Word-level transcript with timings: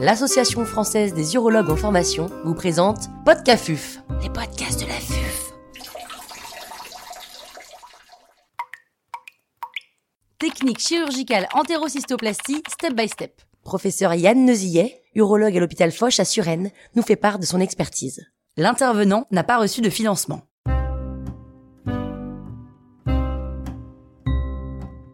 l'Association 0.00 0.64
française 0.64 1.12
des 1.12 1.34
urologues 1.34 1.68
en 1.68 1.76
formation 1.76 2.30
vous 2.42 2.54
présente 2.54 3.10
Podcafuf, 3.26 3.98
les 4.22 4.30
podcasts 4.30 4.80
de 4.80 4.86
la 4.86 4.94
FUF. 4.94 5.52
Technique 10.38 10.78
chirurgicale 10.78 11.46
entérocystoplastie 11.52 12.62
step 12.66 12.94
by 12.94 13.08
step. 13.08 13.42
Professeur 13.62 14.14
Yann 14.14 14.42
Nezillet, 14.46 15.02
urologue 15.14 15.54
à 15.54 15.60
l'hôpital 15.60 15.92
Foch 15.92 16.18
à 16.18 16.24
Suresnes, 16.24 16.70
nous 16.94 17.02
fait 17.02 17.16
part 17.16 17.38
de 17.38 17.44
son 17.44 17.60
expertise. 17.60 18.24
L'intervenant 18.56 19.26
n'a 19.30 19.44
pas 19.44 19.58
reçu 19.58 19.82
de 19.82 19.90
financement. 19.90 20.40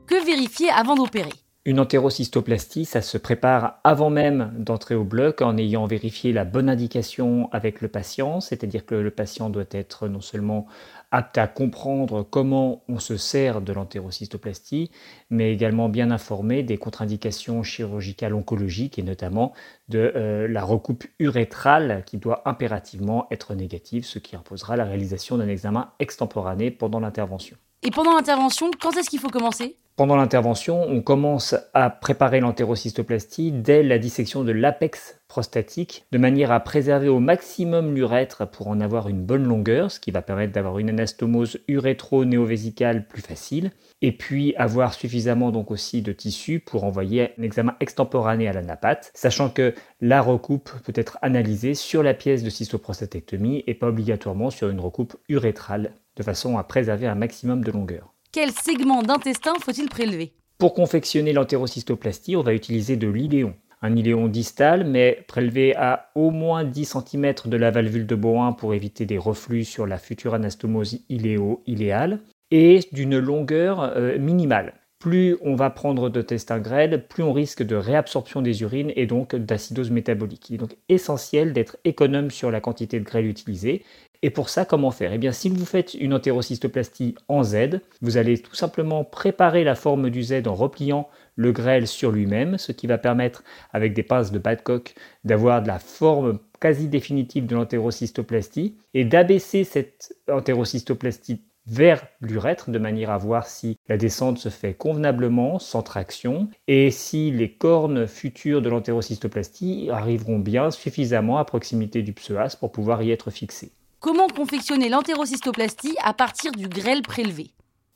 Que 0.07 0.25
vérifier 0.25 0.71
avant 0.71 0.95
d'opérer? 0.95 1.33
Une 1.67 1.81
entérocystoplastie, 1.81 2.85
ça 2.85 3.03
se 3.03 3.19
prépare 3.19 3.81
avant 3.83 4.09
même 4.09 4.53
d'entrer 4.57 4.95
au 4.95 5.03
bloc 5.03 5.43
en 5.43 5.57
ayant 5.57 5.87
vérifié 5.87 6.33
la 6.33 6.45
bonne 6.45 6.69
indication 6.69 7.49
avec 7.51 7.81
le 7.81 7.89
patient, 7.89 8.41
c'est-à-dire 8.41 8.87
que 8.87 8.95
le 8.95 9.11
patient 9.11 9.51
doit 9.51 9.65
être 9.73 10.07
non 10.07 10.21
seulement 10.21 10.67
apte 11.11 11.39
à 11.39 11.49
comprendre 11.49 12.23
comment 12.23 12.85
on 12.89 13.01
se 13.01 13.17
sert 13.17 13.61
de 13.63 13.73
l'entérocystoplastie, 13.73 14.93
mais 15.29 15.53
également 15.53 15.89
bien 15.89 16.13
informé 16.13 16.63
des 16.63 16.79
contre-indications 16.79 17.65
chirurgicales 17.65 18.35
oncologiques 18.35 19.01
et 19.01 19.03
notamment 19.03 19.53
de 19.89 20.13
euh, 20.15 20.47
la 20.47 20.63
recoupe 20.63 21.05
urétrale 21.19 22.05
qui 22.07 22.19
doit 22.19 22.43
impérativement 22.49 23.27
être 23.33 23.57
négative, 23.57 24.05
ce 24.05 24.21
qui 24.21 24.37
imposera 24.37 24.77
la 24.77 24.85
réalisation 24.85 25.37
d'un 25.37 25.49
examen 25.49 25.91
extemporané 25.99 26.71
pendant 26.71 27.01
l'intervention. 27.01 27.57
Et 27.83 27.91
pendant 27.91 28.15
l'intervention, 28.15 28.71
quand 28.81 28.97
est-ce 28.97 29.11
qu'il 29.11 29.19
faut 29.19 29.31
commencer? 29.31 29.77
Pendant 29.97 30.17
l'intervention, 30.17 30.83
on 30.83 31.01
commence 31.01 31.55
à 31.73 31.89
préparer 31.89 32.41
l'entérocystoplastie 32.41 33.51
dès 33.51 33.83
la 33.83 33.99
dissection 33.99 34.45
de 34.45 34.53
l'apex 34.53 35.19
prostatique, 35.27 36.05
de 36.13 36.19
manière 36.19 36.53
à 36.53 36.61
préserver 36.61 37.09
au 37.09 37.19
maximum 37.19 37.95
l'urètre 37.95 38.47
pour 38.47 38.69
en 38.69 38.83
avoir 38.83 39.09
une 39.09 39.25
bonne 39.25 39.45
longueur, 39.45 39.91
ce 39.91 39.99
qui 39.99 40.11
va 40.11 40.21
permettre 40.21 40.53
d'avoir 40.53 40.79
une 40.79 40.91
anastomose 40.91 41.59
urétro-néovésicale 41.67 43.09
plus 43.09 43.23
facile, 43.23 43.73
et 44.03 44.13
puis 44.13 44.55
avoir 44.57 44.93
suffisamment 44.93 45.51
donc 45.51 45.71
aussi 45.71 46.03
de 46.03 46.13
tissu 46.13 46.61
pour 46.61 46.85
envoyer 46.85 47.33
un 47.39 47.43
examen 47.43 47.75
extemporané 47.81 48.49
à 48.49 48.53
la 48.53 48.63
napate, 48.63 49.11
sachant 49.15 49.49
que 49.49 49.75
la 50.03 50.21
recoupe 50.21 50.71
peut 50.85 50.93
être 50.95 51.19
analysée 51.23 51.75
sur 51.75 52.03
la 52.03 52.13
pièce 52.13 52.43
de 52.43 52.51
cystoprostatectomie 52.51 53.65
et 53.67 53.75
pas 53.75 53.89
obligatoirement 53.89 54.51
sur 54.51 54.69
une 54.69 54.81
recoupe 54.81 55.17
urétrale, 55.31 55.95
de 56.17 56.23
façon 56.23 56.59
à 56.59 56.65
préserver 56.65 57.07
un 57.07 57.15
maximum 57.15 57.65
de 57.65 57.71
longueur. 57.71 58.16
Quel 58.37 58.53
segment 58.53 59.03
d'intestin 59.03 59.55
faut-il 59.63 59.89
prélever 59.89 60.35
Pour 60.59 60.75
confectionner 60.75 61.33
l'entérocystoplastie, 61.33 62.37
on 62.37 62.43
va 62.43 62.53
utiliser 62.53 62.99
de 62.99 63.09
l'iléon. 63.09 63.55
Un 63.81 63.97
iléon 63.97 64.29
distal, 64.29 64.85
mais 64.85 65.25
prélevé 65.27 65.75
à 65.75 66.11
au 66.15 66.31
moins 66.31 66.63
10 66.63 66.99
cm 66.99 67.33
de 67.47 67.57
la 67.57 67.71
valvule 67.71 68.07
de 68.07 68.15
Bowen 68.15 68.55
pour 68.55 68.75
éviter 68.75 69.07
des 69.07 69.17
reflux 69.17 69.65
sur 69.65 69.87
la 69.87 69.97
future 69.97 70.35
anastomose 70.35 70.99
iléo-iléale, 71.09 72.21
et 72.51 72.81
d'une 72.93 73.19
longueur 73.19 73.81
euh, 73.81 74.19
minimale. 74.19 74.75
Plus 74.99 75.37
on 75.41 75.55
va 75.55 75.71
prendre 75.71 76.11
de 76.11 76.21
testin 76.21 76.59
grêle, 76.59 77.07
plus 77.07 77.23
on 77.23 77.33
risque 77.33 77.63
de 77.63 77.77
réabsorption 77.77 78.43
des 78.43 78.63
urines 78.63 78.93
et 78.97 79.07
donc 79.07 79.35
d'acidose 79.35 79.91
métabolique. 79.91 80.51
Il 80.51 80.57
est 80.57 80.59
donc 80.59 80.77
essentiel 80.91 81.53
d'être 81.53 81.77
économe 81.85 82.31
sur 82.31 82.51
la 82.51 82.61
quantité 82.61 82.99
de 82.99 83.05
grêle 83.05 83.27
utilisée 83.27 83.85
et 84.23 84.31
pour 84.31 84.49
ça, 84.49 84.65
comment 84.65 84.91
faire? 84.91 85.13
Eh 85.13 85.19
bien, 85.19 85.33
si 85.33 85.49
vous 85.49 85.65
faites 85.65 85.95
une 85.95 86.15
entérocystoplastie 86.15 87.15
en 87.29 87.43
Z, 87.43 87.81
vous 88.01 88.17
allez 88.17 88.39
tout 88.39 88.55
simplement 88.55 89.05
préparer 89.05 89.65
la 89.65 89.75
forme 89.75 90.11
du 90.11 90.23
Z 90.23 90.47
en 90.47 90.55
repliant 90.55 91.09
le 91.37 91.53
grêle 91.53 91.87
sur 91.87 92.11
lui-même, 92.11 92.59
ce 92.59 92.73
qui 92.73 92.87
va 92.87 92.99
permettre, 92.99 93.45
avec 93.73 93.93
des 93.93 94.03
pinces 94.03 94.33
de 94.33 94.39
Badcock, 94.39 94.95
d'avoir 95.25 95.63
de 95.63 95.69
la 95.69 95.79
forme 95.79 96.39
quasi 96.61 96.89
définitive 96.89 97.47
de 97.47 97.55
l'entérocystoplastie 97.55 98.77
et 98.95 99.05
d'abaisser 99.05 99.65
cette 99.65 100.15
entérocystoplastie 100.31 101.43
vers 101.67 102.07
l'urètre 102.21 102.71
de 102.71 102.79
manière 102.79 103.11
à 103.11 103.19
voir 103.19 103.47
si 103.47 103.77
la 103.89 103.97
descente 103.97 104.39
se 104.39 104.49
fait 104.49 104.75
convenablement, 104.75 105.59
sans 105.59 105.83
traction, 105.83 106.49
et 106.69 106.91
si 106.91 107.31
les 107.33 107.53
cornes 107.53 108.07
futures 108.07 108.63
de 108.63 108.69
l'entérocystoplastie 108.69 109.89
arriveront 109.91 110.39
bien 110.39 110.71
suffisamment 110.71 111.39
à 111.39 111.45
proximité 111.45 112.03
du 112.03 112.13
psoas 112.13 112.57
pour 112.59 112.73
pouvoir 112.73 113.03
y 113.03 113.11
être 113.11 113.31
fixées. 113.31 113.73
Comment 114.01 114.29
confectionner 114.29 114.89
l'entérocystoplastie 114.89 115.97
à 116.05 116.13
partir 116.13 116.53
du 116.53 116.69
grêle 116.69 117.03
prélevé? 117.03 117.51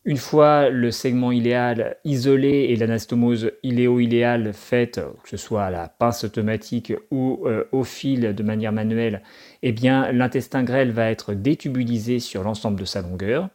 Une 0.06 0.16
fois 0.16 0.70
le 0.70 0.90
segment 0.90 1.30
iléal 1.30 1.98
isolé 2.04 2.68
et 2.70 2.76
l'anastomose 2.76 3.52
iléo-iléale 3.62 4.54
faite, 4.54 4.98
que 5.22 5.28
ce 5.28 5.36
soit 5.36 5.64
à 5.64 5.70
la 5.70 5.88
pince 5.88 6.24
automatique 6.24 6.94
ou 7.10 7.42
euh, 7.44 7.64
au 7.70 7.84
fil 7.84 8.34
de 8.34 8.42
manière 8.42 8.72
manuelle, 8.72 9.22
eh 9.62 9.72
bien 9.72 10.10
l'intestin 10.10 10.62
grêle 10.62 10.90
va 10.90 11.10
être 11.10 11.34
détubulisé 11.34 12.18
sur 12.18 12.42
l'ensemble 12.42 12.80
de 12.80 12.86
sa 12.86 13.02
longueur 13.02 13.50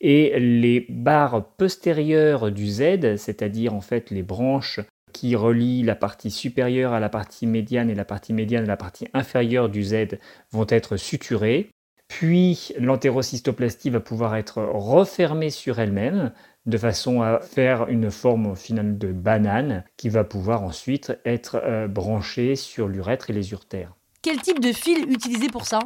et 0.00 0.38
les 0.38 0.86
barres 0.88 1.44
postérieures 1.56 2.52
du 2.52 2.68
Z, 2.68 3.16
c'est-à-dire 3.16 3.74
en 3.74 3.80
fait 3.80 4.10
les 4.10 4.22
branches 4.22 4.80
qui 5.12 5.34
relient 5.34 5.82
la 5.82 5.96
partie 5.96 6.30
supérieure 6.30 6.92
à 6.92 7.00
la 7.00 7.08
partie 7.08 7.48
médiane 7.48 7.90
et 7.90 7.96
la 7.96 8.04
partie 8.04 8.32
médiane 8.32 8.62
à 8.62 8.68
la 8.68 8.76
partie 8.76 9.08
inférieure 9.12 9.68
du 9.68 9.82
Z 9.82 10.18
vont 10.52 10.66
être 10.68 10.96
suturées 10.96 11.68
puis 12.10 12.72
l'entérocystoplastie 12.76 13.88
va 13.88 14.00
pouvoir 14.00 14.34
être 14.34 14.60
refermée 14.60 15.50
sur 15.50 15.78
elle-même 15.78 16.32
de 16.66 16.76
façon 16.76 17.22
à 17.22 17.38
faire 17.38 17.88
une 17.88 18.10
forme 18.10 18.56
finale 18.56 18.98
de 18.98 19.12
banane 19.12 19.84
qui 19.96 20.08
va 20.08 20.24
pouvoir 20.24 20.64
ensuite 20.64 21.16
être 21.24 21.62
euh, 21.64 21.86
branchée 21.86 22.56
sur 22.56 22.88
l'urètre 22.88 23.30
et 23.30 23.32
les 23.32 23.52
urtères. 23.52 23.94
Quel 24.22 24.40
type 24.40 24.58
de 24.58 24.72
fil 24.72 25.08
utiliser 25.08 25.46
pour 25.46 25.66
ça? 25.66 25.78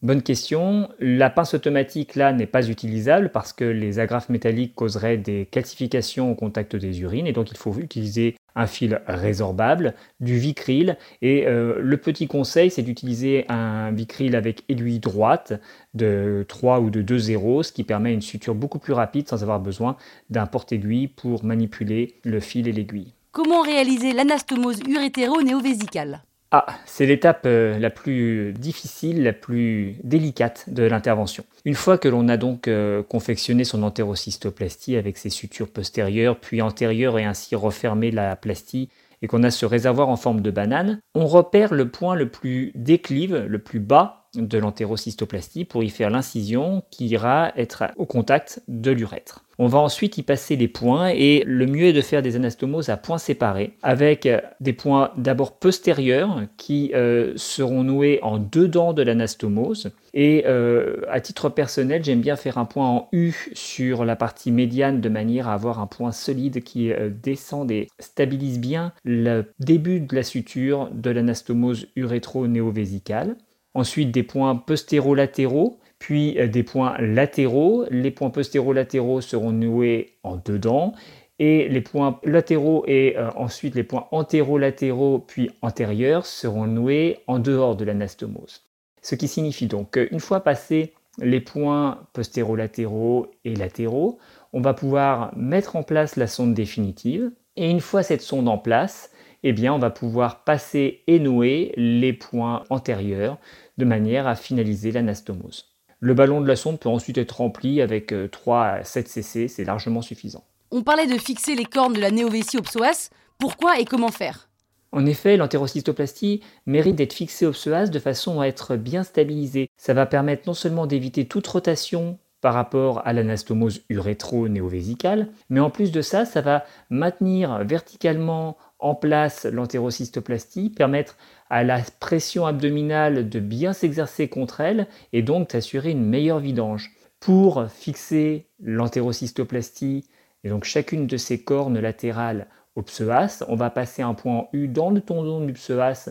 Bonne 0.00 0.22
question. 0.22 0.88
La 0.98 1.28
pince 1.28 1.52
automatique 1.52 2.14
là 2.14 2.32
n'est 2.32 2.46
pas 2.46 2.66
utilisable 2.66 3.28
parce 3.28 3.52
que 3.52 3.64
les 3.64 3.98
agrafes 3.98 4.30
métalliques 4.30 4.74
causeraient 4.74 5.18
des 5.18 5.44
calcifications 5.44 6.32
au 6.32 6.34
contact 6.34 6.74
des 6.74 7.02
urines 7.02 7.26
et 7.26 7.34
donc 7.34 7.50
il 7.50 7.58
faut 7.58 7.74
utiliser 7.74 8.34
un 8.56 8.66
fil 8.66 9.00
résorbable, 9.06 9.94
du 10.20 10.38
vicryl 10.38 10.96
et 11.22 11.46
euh, 11.46 11.78
le 11.80 11.96
petit 11.96 12.26
conseil 12.26 12.70
c'est 12.70 12.82
d'utiliser 12.82 13.44
un 13.48 13.90
vicryl 13.92 14.36
avec 14.36 14.64
aiguille 14.68 14.98
droite 14.98 15.60
de 15.94 16.44
3 16.48 16.80
ou 16.80 16.90
de 16.90 17.02
2 17.02 17.18
zéros 17.18 17.62
ce 17.62 17.72
qui 17.72 17.84
permet 17.84 18.12
une 18.12 18.22
suture 18.22 18.54
beaucoup 18.54 18.78
plus 18.78 18.92
rapide 18.92 19.28
sans 19.28 19.42
avoir 19.42 19.60
besoin 19.60 19.96
d'un 20.30 20.46
porte-aiguille 20.46 21.08
pour 21.08 21.44
manipuler 21.44 22.14
le 22.24 22.40
fil 22.40 22.68
et 22.68 22.72
l'aiguille. 22.72 23.14
Comment 23.32 23.62
réaliser 23.62 24.12
l'anastomose 24.12 24.80
urétéro-néovésicale 24.88 26.22
ah, 26.52 26.66
c'est 26.84 27.06
l'étape 27.06 27.42
euh, 27.46 27.78
la 27.78 27.90
plus 27.90 28.52
difficile, 28.52 29.22
la 29.22 29.32
plus 29.32 29.94
délicate 30.02 30.64
de 30.68 30.82
l'intervention. 30.82 31.44
Une 31.64 31.76
fois 31.76 31.96
que 31.96 32.08
l'on 32.08 32.26
a 32.26 32.36
donc 32.36 32.66
euh, 32.66 33.04
confectionné 33.04 33.62
son 33.62 33.84
entérocystoplastie 33.84 34.96
avec 34.96 35.16
ses 35.16 35.30
sutures 35.30 35.68
postérieures 35.68 36.40
puis 36.40 36.60
antérieures 36.60 37.18
et 37.20 37.24
ainsi 37.24 37.54
refermé 37.54 38.10
la 38.10 38.34
plastie 38.34 38.88
et 39.22 39.28
qu'on 39.28 39.44
a 39.44 39.50
ce 39.50 39.64
réservoir 39.64 40.08
en 40.08 40.16
forme 40.16 40.40
de 40.40 40.50
banane, 40.50 41.00
on 41.14 41.26
repère 41.26 41.72
le 41.72 41.88
point 41.88 42.16
le 42.16 42.28
plus 42.28 42.72
déclive, 42.74 43.36
le 43.46 43.58
plus 43.58 43.80
bas 43.80 44.28
de 44.34 44.58
l'entérocystoplastie 44.58 45.64
pour 45.64 45.84
y 45.84 45.90
faire 45.90 46.10
l'incision 46.10 46.82
qui 46.90 47.06
ira 47.06 47.52
être 47.56 47.84
au 47.96 48.06
contact 48.06 48.62
de 48.66 48.90
l'urètre. 48.90 49.44
On 49.62 49.66
va 49.66 49.78
ensuite 49.78 50.16
y 50.16 50.22
passer 50.22 50.56
les 50.56 50.68
points 50.68 51.08
et 51.08 51.44
le 51.46 51.66
mieux 51.66 51.88
est 51.88 51.92
de 51.92 52.00
faire 52.00 52.22
des 52.22 52.34
anastomoses 52.34 52.88
à 52.88 52.96
points 52.96 53.18
séparés 53.18 53.74
avec 53.82 54.26
des 54.58 54.72
points 54.72 55.12
d'abord 55.18 55.58
postérieurs 55.58 56.44
qui 56.56 56.92
euh, 56.94 57.34
seront 57.36 57.82
noués 57.82 58.20
en 58.22 58.38
dedans 58.38 58.94
de 58.94 59.02
l'anastomose 59.02 59.90
et 60.14 60.44
euh, 60.46 61.02
à 61.10 61.20
titre 61.20 61.50
personnel 61.50 62.02
j'aime 62.02 62.22
bien 62.22 62.36
faire 62.36 62.56
un 62.56 62.64
point 62.64 62.88
en 62.88 63.08
U 63.12 63.34
sur 63.52 64.06
la 64.06 64.16
partie 64.16 64.50
médiane 64.50 65.02
de 65.02 65.10
manière 65.10 65.46
à 65.46 65.52
avoir 65.52 65.78
un 65.78 65.86
point 65.86 66.12
solide 66.12 66.62
qui 66.62 66.90
euh, 66.90 67.10
descend 67.10 67.70
et 67.70 67.88
stabilise 67.98 68.60
bien 68.60 68.94
le 69.04 69.52
début 69.58 70.00
de 70.00 70.16
la 70.16 70.22
suture 70.22 70.88
de 70.90 71.10
l'anastomose 71.10 71.86
urétro-néovésicale. 71.96 73.36
Ensuite 73.74 74.10
des 74.10 74.22
points 74.22 74.56
postérolatéros 74.56 75.78
puis 76.00 76.36
euh, 76.40 76.48
des 76.48 76.64
points 76.64 76.96
latéraux. 76.98 77.84
Les 77.90 78.10
points 78.10 78.30
postéraux-latéraux 78.30 79.20
seront 79.20 79.52
noués 79.52 80.16
en 80.24 80.36
dedans, 80.44 80.94
et 81.38 81.68
les 81.68 81.80
points 81.80 82.18
latéraux 82.24 82.84
et 82.88 83.16
euh, 83.16 83.30
ensuite 83.36 83.76
les 83.76 83.84
points 83.84 84.08
antérolatéraux 84.10 85.20
puis 85.20 85.50
antérieurs 85.62 86.26
seront 86.26 86.66
noués 86.66 87.18
en 87.28 87.38
dehors 87.38 87.76
de 87.76 87.84
l'anastomose. 87.84 88.62
Ce 89.02 89.14
qui 89.14 89.28
signifie 89.28 89.66
donc 89.66 89.92
qu'une 89.92 90.20
fois 90.20 90.40
passés 90.40 90.92
les 91.18 91.40
points 91.40 92.06
postéraux-latéraux 92.12 93.28
et 93.44 93.54
latéraux, 93.54 94.18
on 94.52 94.60
va 94.60 94.74
pouvoir 94.74 95.32
mettre 95.36 95.76
en 95.76 95.82
place 95.82 96.16
la 96.16 96.26
sonde 96.26 96.54
définitive, 96.54 97.30
et 97.56 97.70
une 97.70 97.80
fois 97.80 98.02
cette 98.02 98.22
sonde 98.22 98.48
en 98.48 98.58
place, 98.58 99.10
eh 99.42 99.52
bien, 99.52 99.72
on 99.72 99.78
va 99.78 99.90
pouvoir 99.90 100.44
passer 100.44 101.02
et 101.06 101.18
nouer 101.18 101.72
les 101.76 102.12
points 102.12 102.64
antérieurs 102.68 103.38
de 103.78 103.84
manière 103.86 104.26
à 104.26 104.34
finaliser 104.34 104.92
l'anastomose. 104.92 105.69
Le 106.02 106.14
ballon 106.14 106.40
de 106.40 106.48
la 106.48 106.56
sonde 106.56 106.80
peut 106.80 106.88
ensuite 106.88 107.18
être 107.18 107.36
rempli 107.36 107.82
avec 107.82 108.14
3 108.30 108.56
euh, 108.56 108.80
à 108.80 108.84
7 108.84 109.06
cc, 109.06 109.48
c'est 109.48 109.64
largement 109.64 110.00
suffisant. 110.00 110.44
On 110.70 110.82
parlait 110.82 111.06
de 111.06 111.18
fixer 111.18 111.54
les 111.54 111.66
cornes 111.66 111.92
de 111.92 112.00
la 112.00 112.10
néovessie 112.10 112.56
au 112.56 112.62
psoas. 112.62 113.10
Pourquoi 113.38 113.78
et 113.78 113.84
comment 113.84 114.10
faire? 114.10 114.48
En 114.92 115.04
effet, 115.04 115.36
l'entérocystoplastie 115.36 116.40
mérite 116.64 116.96
d'être 116.96 117.12
fixée 117.12 117.44
au 117.44 117.52
psoas 117.52 117.88
de 117.88 117.98
façon 117.98 118.40
à 118.40 118.46
être 118.46 118.76
bien 118.76 119.04
stabilisée. 119.04 119.68
Ça 119.76 119.92
va 119.92 120.06
permettre 120.06 120.44
non 120.46 120.54
seulement 120.54 120.86
d'éviter 120.86 121.26
toute 121.26 121.46
rotation 121.46 122.18
par 122.40 122.54
rapport 122.54 123.06
à 123.06 123.12
l'anastomose 123.12 123.82
urétro-néovésicale, 123.90 125.28
mais 125.48 125.60
en 125.60 125.70
plus 125.70 125.92
de 125.92 126.00
ça, 126.00 126.24
ça 126.24 126.40
va 126.40 126.64
maintenir 126.88 127.64
verticalement 127.64 128.56
en 128.78 128.94
place 128.94 129.44
l'entérocystoplastie, 129.44 130.70
permettre 130.70 131.16
à 131.50 131.64
la 131.64 131.80
pression 132.00 132.46
abdominale 132.46 133.28
de 133.28 133.40
bien 133.40 133.72
s'exercer 133.72 134.28
contre 134.28 134.60
elle 134.60 134.86
et 135.12 135.22
donc 135.22 135.50
d'assurer 135.50 135.90
une 135.90 136.06
meilleure 136.06 136.40
vidange. 136.40 136.90
Pour 137.18 137.66
fixer 137.68 138.46
l'entérocystoplastie 138.62 140.08
et 140.42 140.48
donc 140.48 140.64
chacune 140.64 141.06
de 141.06 141.18
ces 141.18 141.44
cornes 141.44 141.78
latérales 141.78 142.46
au 142.74 142.82
psoas, 142.82 143.44
on 143.48 143.56
va 143.56 143.68
passer 143.68 144.00
un 144.00 144.14
point 144.14 144.46
U 144.54 144.68
dans 144.68 144.90
le 144.90 145.02
tendon 145.02 145.44
du 145.44 145.52
psoas 145.52 146.10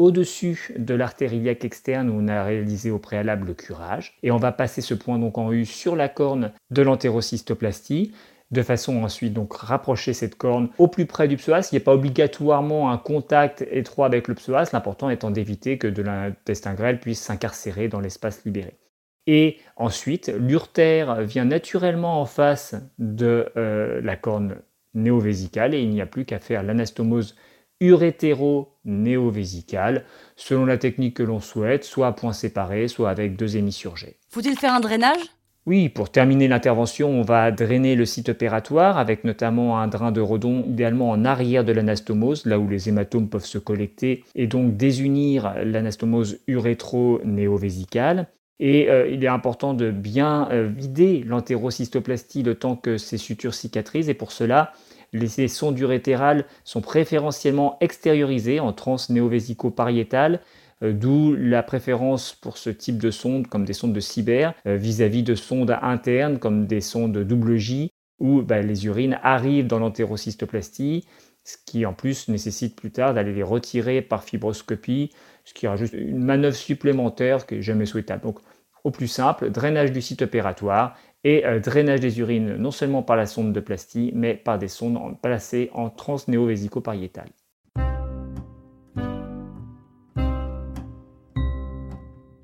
au-dessus 0.00 0.72
de 0.78 0.94
l'artère 0.94 1.34
iliaque 1.34 1.66
externe 1.66 2.08
où 2.08 2.14
on 2.14 2.26
a 2.26 2.42
réalisé 2.42 2.90
au 2.90 2.98
préalable 2.98 3.48
le 3.48 3.54
curage. 3.54 4.16
Et 4.22 4.30
on 4.30 4.38
va 4.38 4.50
passer 4.50 4.80
ce 4.80 4.94
point 4.94 5.18
donc 5.18 5.36
en 5.36 5.52
U 5.52 5.66
sur 5.66 5.94
la 5.94 6.08
corne 6.08 6.52
de 6.70 6.80
l'entérocystoplastie 6.80 8.14
de 8.50 8.62
façon 8.62 9.04
ensuite 9.04 9.34
donc 9.34 9.54
rapprocher 9.54 10.14
cette 10.14 10.36
corne 10.36 10.70
au 10.78 10.88
plus 10.88 11.04
près 11.04 11.28
du 11.28 11.36
psoas. 11.36 11.68
Il 11.70 11.74
n'y 11.74 11.82
a 11.82 11.84
pas 11.84 11.92
obligatoirement 11.92 12.90
un 12.90 12.96
contact 12.96 13.62
étroit 13.70 14.06
avec 14.06 14.26
le 14.26 14.34
psoas, 14.34 14.70
l'important 14.72 15.10
étant 15.10 15.30
d'éviter 15.30 15.76
que 15.76 15.86
de 15.86 16.02
l'intestin 16.02 16.72
grêle 16.72 16.98
puisse 16.98 17.20
s'incarcérer 17.20 17.88
dans 17.88 18.00
l'espace 18.00 18.42
libéré. 18.46 18.78
Et 19.26 19.58
ensuite, 19.76 20.32
l'urtère 20.34 21.20
vient 21.20 21.44
naturellement 21.44 22.22
en 22.22 22.26
face 22.26 22.74
de 22.98 23.52
euh, 23.58 24.00
la 24.02 24.16
corne 24.16 24.56
néovésicale 24.94 25.74
et 25.74 25.82
il 25.82 25.90
n'y 25.90 26.00
a 26.00 26.06
plus 26.06 26.24
qu'à 26.24 26.38
faire 26.38 26.62
l'anastomose 26.62 27.36
urétéro-néovésicale, 27.80 30.04
selon 30.36 30.66
la 30.66 30.78
technique 30.78 31.16
que 31.16 31.22
l'on 31.22 31.40
souhaite, 31.40 31.84
soit 31.84 32.08
à 32.08 32.12
point 32.12 32.32
séparé, 32.32 32.88
soit 32.88 33.10
avec 33.10 33.36
deux 33.36 33.56
hémisurgés. 33.56 34.16
Faut-il 34.28 34.58
faire 34.58 34.74
un 34.74 34.80
drainage? 34.80 35.20
Oui, 35.66 35.90
pour 35.90 36.10
terminer 36.10 36.48
l'intervention, 36.48 37.10
on 37.10 37.20
va 37.22 37.52
drainer 37.52 37.94
le 37.94 38.06
site 38.06 38.30
opératoire 38.30 38.96
avec 38.96 39.24
notamment 39.24 39.78
un 39.78 39.88
drain 39.88 40.10
de 40.10 40.22
redon 40.22 40.64
idéalement 40.66 41.10
en 41.10 41.26
arrière 41.26 41.64
de 41.64 41.72
l'anastomose, 41.72 42.46
là 42.46 42.58
où 42.58 42.66
les 42.66 42.88
hématomes 42.88 43.28
peuvent 43.28 43.44
se 43.44 43.58
collecter, 43.58 44.24
et 44.34 44.46
donc 44.46 44.78
désunir 44.78 45.52
l'anastomose 45.62 46.38
urétro-néovésicale. 46.48 48.28
Et 48.58 48.88
euh, 48.90 49.06
il 49.08 49.22
est 49.22 49.28
important 49.28 49.74
de 49.74 49.90
bien 49.90 50.48
euh, 50.50 50.66
vider 50.74 51.22
l'entérocystoplastie 51.26 52.42
le 52.42 52.54
temps 52.54 52.76
que 52.76 52.96
ces 52.96 53.18
sutures 53.18 53.52
cicatrisent, 53.54 54.08
et 54.08 54.14
pour 54.14 54.32
cela, 54.32 54.72
les 55.12 55.48
sondes 55.48 55.78
urétérales 55.78 56.44
sont 56.64 56.80
préférentiellement 56.80 57.76
extériorisées 57.80 58.60
en 58.60 58.72
transnéovésico-pariétale, 58.72 60.40
euh, 60.82 60.92
d'où 60.92 61.34
la 61.36 61.62
préférence 61.62 62.32
pour 62.32 62.56
ce 62.56 62.70
type 62.70 62.98
de 62.98 63.10
sondes 63.10 63.46
comme 63.46 63.64
des 63.64 63.72
sondes 63.72 63.92
de 63.92 64.00
cyber 64.00 64.54
euh, 64.66 64.76
vis-à-vis 64.76 65.22
de 65.22 65.34
sondes 65.34 65.76
internes 65.82 66.38
comme 66.38 66.66
des 66.66 66.80
sondes 66.80 67.18
double 67.18 67.56
J 67.56 67.90
où 68.18 68.42
bah, 68.42 68.60
les 68.60 68.86
urines 68.86 69.18
arrivent 69.22 69.66
dans 69.66 69.78
l'entérocystoplastie, 69.78 71.06
ce 71.42 71.56
qui 71.66 71.86
en 71.86 71.94
plus 71.94 72.28
nécessite 72.28 72.76
plus 72.76 72.90
tard 72.90 73.14
d'aller 73.14 73.32
les 73.32 73.42
retirer 73.42 74.02
par 74.02 74.24
fibroscopie, 74.24 75.10
ce 75.44 75.54
qui 75.54 75.66
rajoute 75.66 75.92
une 75.94 76.22
manœuvre 76.22 76.54
supplémentaire 76.56 77.46
qui 77.46 77.56
n'est 77.56 77.62
jamais 77.62 77.86
souhaitable. 77.86 78.22
Donc 78.22 78.38
au 78.84 78.90
plus 78.90 79.08
simple, 79.08 79.50
drainage 79.50 79.92
du 79.92 80.00
site 80.00 80.22
opératoire 80.22 80.96
et 81.24 81.44
euh, 81.46 81.60
drainage 81.60 82.00
des 82.00 82.18
urines 82.20 82.56
non 82.56 82.70
seulement 82.70 83.02
par 83.02 83.16
la 83.16 83.26
sonde 83.26 83.52
de 83.52 83.60
plastie, 83.60 84.12
mais 84.14 84.34
par 84.34 84.58
des 84.58 84.68
sondes 84.68 84.98
placées 85.20 85.70
en 85.74 85.90
transnéovésico-pariétale. 85.90 87.30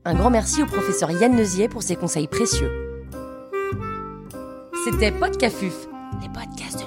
Un 0.09 0.15
grand 0.15 0.31
merci 0.31 0.63
au 0.63 0.67
professeur 0.67 1.11
Yann 1.11 1.35
Neusier 1.35 1.69
pour 1.69 1.83
ses 1.83 1.97
conseils 1.97 2.29
précieux. 2.29 2.71
C'était 4.85 5.11
Podcafuf, 5.11 5.89
les 6.23 6.29
podcasts 6.29 6.79
de 6.79 6.86